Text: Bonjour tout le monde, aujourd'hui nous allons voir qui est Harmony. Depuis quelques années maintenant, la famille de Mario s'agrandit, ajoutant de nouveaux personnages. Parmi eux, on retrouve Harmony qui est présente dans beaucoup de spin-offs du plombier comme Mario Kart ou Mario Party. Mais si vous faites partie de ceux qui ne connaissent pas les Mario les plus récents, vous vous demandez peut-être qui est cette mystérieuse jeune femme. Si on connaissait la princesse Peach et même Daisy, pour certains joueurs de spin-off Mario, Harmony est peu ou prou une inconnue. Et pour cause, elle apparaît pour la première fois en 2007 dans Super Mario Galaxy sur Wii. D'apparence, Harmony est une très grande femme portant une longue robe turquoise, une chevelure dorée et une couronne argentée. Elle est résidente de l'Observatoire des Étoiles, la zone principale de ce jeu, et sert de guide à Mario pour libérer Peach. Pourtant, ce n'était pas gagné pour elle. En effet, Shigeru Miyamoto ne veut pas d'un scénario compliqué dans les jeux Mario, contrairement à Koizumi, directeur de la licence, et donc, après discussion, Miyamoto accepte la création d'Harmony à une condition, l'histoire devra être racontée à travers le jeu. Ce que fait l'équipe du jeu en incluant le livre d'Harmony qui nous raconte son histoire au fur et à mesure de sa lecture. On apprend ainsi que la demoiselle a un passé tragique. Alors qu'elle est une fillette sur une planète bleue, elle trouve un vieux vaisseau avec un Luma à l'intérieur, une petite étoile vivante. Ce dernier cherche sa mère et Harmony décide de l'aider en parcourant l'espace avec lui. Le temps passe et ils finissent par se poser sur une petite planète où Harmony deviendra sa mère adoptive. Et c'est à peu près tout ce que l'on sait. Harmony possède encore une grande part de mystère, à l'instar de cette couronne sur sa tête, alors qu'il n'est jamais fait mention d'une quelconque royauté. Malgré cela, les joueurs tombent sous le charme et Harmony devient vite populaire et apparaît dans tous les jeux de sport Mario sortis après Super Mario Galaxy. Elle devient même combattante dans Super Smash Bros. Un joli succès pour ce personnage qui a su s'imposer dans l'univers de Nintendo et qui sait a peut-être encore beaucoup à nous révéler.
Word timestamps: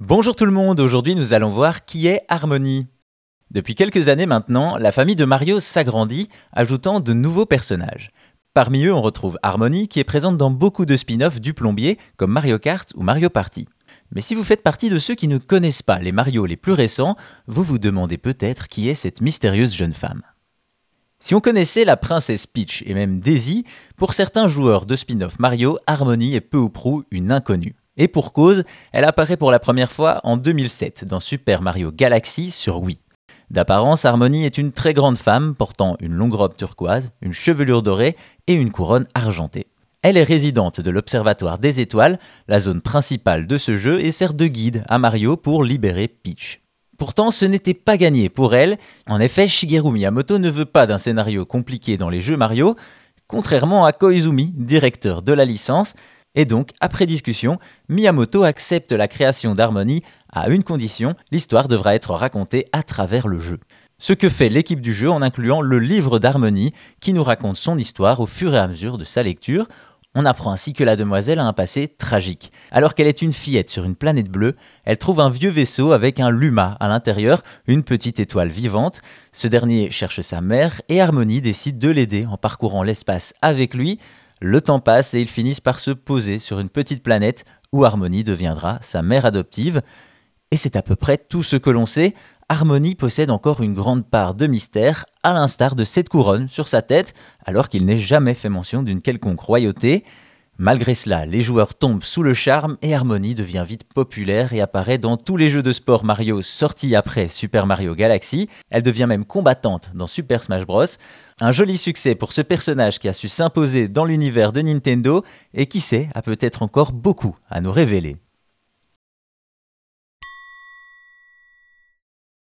Bonjour 0.00 0.36
tout 0.36 0.44
le 0.44 0.52
monde, 0.52 0.78
aujourd'hui 0.80 1.14
nous 1.14 1.32
allons 1.32 1.48
voir 1.48 1.86
qui 1.86 2.06
est 2.06 2.20
Harmony. 2.28 2.86
Depuis 3.50 3.74
quelques 3.74 4.10
années 4.10 4.26
maintenant, 4.26 4.76
la 4.76 4.92
famille 4.92 5.16
de 5.16 5.24
Mario 5.24 5.58
s'agrandit, 5.58 6.28
ajoutant 6.52 7.00
de 7.00 7.14
nouveaux 7.14 7.46
personnages. 7.46 8.12
Parmi 8.52 8.84
eux, 8.84 8.92
on 8.92 9.00
retrouve 9.00 9.38
Harmony 9.42 9.88
qui 9.88 9.98
est 9.98 10.04
présente 10.04 10.36
dans 10.36 10.50
beaucoup 10.50 10.84
de 10.84 10.98
spin-offs 10.98 11.40
du 11.40 11.54
plombier 11.54 11.96
comme 12.18 12.30
Mario 12.30 12.58
Kart 12.58 12.92
ou 12.94 13.02
Mario 13.02 13.30
Party. 13.30 13.68
Mais 14.14 14.20
si 14.20 14.34
vous 14.34 14.44
faites 14.44 14.62
partie 14.62 14.90
de 14.90 14.98
ceux 14.98 15.14
qui 15.14 15.28
ne 15.28 15.38
connaissent 15.38 15.82
pas 15.82 15.98
les 15.98 16.12
Mario 16.12 16.44
les 16.44 16.56
plus 16.56 16.74
récents, 16.74 17.16
vous 17.46 17.62
vous 17.62 17.78
demandez 17.78 18.18
peut-être 18.18 18.68
qui 18.68 18.90
est 18.90 18.94
cette 18.94 19.22
mystérieuse 19.22 19.74
jeune 19.74 19.94
femme. 19.94 20.20
Si 21.20 21.34
on 21.34 21.40
connaissait 21.40 21.86
la 21.86 21.96
princesse 21.96 22.46
Peach 22.46 22.82
et 22.84 22.92
même 22.92 23.18
Daisy, 23.18 23.64
pour 23.96 24.12
certains 24.12 24.46
joueurs 24.46 24.84
de 24.84 24.94
spin-off 24.94 25.38
Mario, 25.38 25.78
Harmony 25.86 26.34
est 26.34 26.42
peu 26.42 26.58
ou 26.58 26.68
prou 26.68 27.04
une 27.10 27.32
inconnue. 27.32 27.76
Et 27.96 28.08
pour 28.08 28.32
cause, 28.32 28.64
elle 28.92 29.04
apparaît 29.04 29.36
pour 29.36 29.50
la 29.50 29.58
première 29.58 29.90
fois 29.90 30.20
en 30.24 30.36
2007 30.36 31.04
dans 31.04 31.20
Super 31.20 31.62
Mario 31.62 31.90
Galaxy 31.90 32.50
sur 32.50 32.82
Wii. 32.82 33.00
D'apparence, 33.50 34.04
Harmony 34.04 34.44
est 34.44 34.58
une 34.58 34.72
très 34.72 34.92
grande 34.92 35.16
femme 35.16 35.54
portant 35.54 35.96
une 36.00 36.14
longue 36.14 36.34
robe 36.34 36.56
turquoise, 36.56 37.12
une 37.22 37.32
chevelure 37.32 37.82
dorée 37.82 38.16
et 38.46 38.54
une 38.54 38.72
couronne 38.72 39.06
argentée. 39.14 39.66
Elle 40.02 40.16
est 40.16 40.24
résidente 40.24 40.80
de 40.80 40.90
l'Observatoire 40.90 41.58
des 41.58 41.80
Étoiles, 41.80 42.18
la 42.48 42.60
zone 42.60 42.82
principale 42.82 43.46
de 43.46 43.56
ce 43.56 43.76
jeu, 43.76 44.00
et 44.00 44.12
sert 44.12 44.34
de 44.34 44.46
guide 44.46 44.84
à 44.88 44.98
Mario 44.98 45.36
pour 45.36 45.64
libérer 45.64 46.06
Peach. 46.06 46.60
Pourtant, 46.98 47.30
ce 47.30 47.44
n'était 47.44 47.74
pas 47.74 47.96
gagné 47.96 48.28
pour 48.28 48.54
elle. 48.54 48.78
En 49.08 49.20
effet, 49.20 49.48
Shigeru 49.48 49.92
Miyamoto 49.92 50.38
ne 50.38 50.50
veut 50.50 50.64
pas 50.64 50.86
d'un 50.86 50.98
scénario 50.98 51.44
compliqué 51.44 51.96
dans 51.96 52.08
les 52.08 52.20
jeux 52.20 52.36
Mario, 52.36 52.76
contrairement 53.26 53.84
à 53.84 53.92
Koizumi, 53.92 54.52
directeur 54.56 55.22
de 55.22 55.32
la 55.32 55.44
licence, 55.44 55.94
et 56.36 56.44
donc, 56.44 56.70
après 56.80 57.06
discussion, 57.06 57.58
Miyamoto 57.88 58.44
accepte 58.44 58.92
la 58.92 59.08
création 59.08 59.54
d'Harmony 59.54 60.02
à 60.30 60.48
une 60.48 60.62
condition, 60.62 61.14
l'histoire 61.32 61.66
devra 61.66 61.94
être 61.94 62.12
racontée 62.12 62.66
à 62.72 62.82
travers 62.82 63.26
le 63.26 63.40
jeu. 63.40 63.58
Ce 63.98 64.12
que 64.12 64.28
fait 64.28 64.50
l'équipe 64.50 64.82
du 64.82 64.92
jeu 64.92 65.10
en 65.10 65.22
incluant 65.22 65.62
le 65.62 65.78
livre 65.78 66.18
d'Harmony 66.18 66.74
qui 67.00 67.14
nous 67.14 67.24
raconte 67.24 67.56
son 67.56 67.78
histoire 67.78 68.20
au 68.20 68.26
fur 68.26 68.54
et 68.54 68.58
à 68.58 68.68
mesure 68.68 68.98
de 68.98 69.04
sa 69.04 69.22
lecture. 69.22 69.66
On 70.14 70.26
apprend 70.26 70.52
ainsi 70.52 70.74
que 70.74 70.84
la 70.84 70.96
demoiselle 70.96 71.38
a 71.38 71.46
un 71.46 71.54
passé 71.54 71.88
tragique. 71.88 72.52
Alors 72.70 72.94
qu'elle 72.94 73.06
est 73.06 73.22
une 73.22 73.32
fillette 73.32 73.70
sur 73.70 73.84
une 73.84 73.96
planète 73.96 74.30
bleue, 74.30 74.56
elle 74.84 74.98
trouve 74.98 75.20
un 75.20 75.30
vieux 75.30 75.50
vaisseau 75.50 75.92
avec 75.92 76.20
un 76.20 76.30
Luma 76.30 76.76
à 76.80 76.88
l'intérieur, 76.88 77.42
une 77.66 77.82
petite 77.82 78.20
étoile 78.20 78.48
vivante. 78.48 79.00
Ce 79.32 79.48
dernier 79.48 79.90
cherche 79.90 80.20
sa 80.20 80.42
mère 80.42 80.82
et 80.90 81.00
Harmony 81.00 81.40
décide 81.40 81.78
de 81.78 81.90
l'aider 81.90 82.26
en 82.26 82.36
parcourant 82.36 82.82
l'espace 82.82 83.32
avec 83.40 83.72
lui. 83.72 83.98
Le 84.40 84.60
temps 84.60 84.80
passe 84.80 85.14
et 85.14 85.20
ils 85.20 85.28
finissent 85.28 85.60
par 85.60 85.78
se 85.78 85.90
poser 85.90 86.38
sur 86.38 86.60
une 86.60 86.68
petite 86.68 87.02
planète 87.02 87.44
où 87.72 87.84
Harmony 87.84 88.22
deviendra 88.22 88.78
sa 88.82 89.02
mère 89.02 89.24
adoptive. 89.24 89.80
Et 90.50 90.56
c'est 90.56 90.76
à 90.76 90.82
peu 90.82 90.94
près 90.94 91.16
tout 91.16 91.42
ce 91.42 91.56
que 91.56 91.70
l'on 91.70 91.86
sait. 91.86 92.14
Harmony 92.48 92.94
possède 92.94 93.30
encore 93.30 93.62
une 93.62 93.74
grande 93.74 94.08
part 94.08 94.34
de 94.34 94.46
mystère, 94.46 95.04
à 95.22 95.32
l'instar 95.32 95.74
de 95.74 95.84
cette 95.84 96.08
couronne 96.08 96.48
sur 96.48 96.68
sa 96.68 96.82
tête, 96.82 97.14
alors 97.44 97.68
qu'il 97.68 97.84
n'est 97.86 97.96
jamais 97.96 98.34
fait 98.34 98.48
mention 98.48 98.82
d'une 98.82 99.02
quelconque 99.02 99.40
royauté. 99.40 100.04
Malgré 100.58 100.94
cela, 100.94 101.26
les 101.26 101.42
joueurs 101.42 101.74
tombent 101.74 102.02
sous 102.02 102.22
le 102.22 102.32
charme 102.32 102.78
et 102.80 102.94
Harmony 102.94 103.34
devient 103.34 103.64
vite 103.66 103.84
populaire 103.84 104.54
et 104.54 104.62
apparaît 104.62 104.96
dans 104.96 105.18
tous 105.18 105.36
les 105.36 105.50
jeux 105.50 105.62
de 105.62 105.72
sport 105.72 106.02
Mario 106.02 106.40
sortis 106.40 106.96
après 106.96 107.28
Super 107.28 107.66
Mario 107.66 107.94
Galaxy. 107.94 108.48
Elle 108.70 108.82
devient 108.82 109.04
même 109.06 109.26
combattante 109.26 109.90
dans 109.94 110.06
Super 110.06 110.42
Smash 110.42 110.64
Bros. 110.64 110.86
Un 111.42 111.52
joli 111.52 111.76
succès 111.76 112.14
pour 112.14 112.32
ce 112.32 112.40
personnage 112.40 112.98
qui 112.98 113.08
a 113.08 113.12
su 113.12 113.28
s'imposer 113.28 113.88
dans 113.88 114.06
l'univers 114.06 114.52
de 114.52 114.62
Nintendo 114.62 115.22
et 115.52 115.66
qui 115.66 115.80
sait 115.80 116.08
a 116.14 116.22
peut-être 116.22 116.62
encore 116.62 116.92
beaucoup 116.92 117.36
à 117.50 117.60
nous 117.60 117.72
révéler. 117.72 118.16